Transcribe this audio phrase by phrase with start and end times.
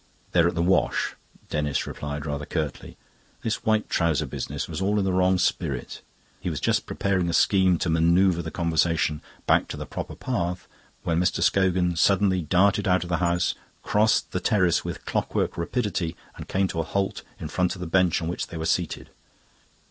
[0.31, 1.13] "They're at the wash,"
[1.51, 2.97] Denis replied rather curtly.
[3.43, 6.01] This white trouser business was all in the wrong spirit.
[6.39, 10.67] He was just preparing a scheme to manoeuvre the conversation back to the proper path,
[11.03, 11.43] when Mr.
[11.43, 13.53] Scogan suddenly darted out of the house,
[13.83, 17.85] crossed the terrace with clockwork rapidity, and came to a halt in front of the
[17.85, 19.11] bench on which they were seated.